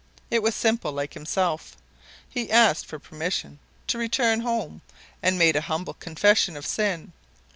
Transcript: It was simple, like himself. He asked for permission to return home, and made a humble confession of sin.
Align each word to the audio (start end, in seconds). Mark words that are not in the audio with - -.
It 0.31 0.41
was 0.41 0.55
simple, 0.55 0.91
like 0.91 1.13
himself. 1.13 1.77
He 2.27 2.49
asked 2.49 2.87
for 2.87 2.97
permission 2.97 3.59
to 3.85 3.99
return 3.99 4.39
home, 4.39 4.81
and 5.21 5.37
made 5.37 5.55
a 5.55 5.61
humble 5.61 5.93
confession 5.93 6.57
of 6.57 6.65
sin. 6.65 7.13